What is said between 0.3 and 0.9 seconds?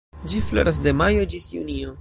Ĝi floras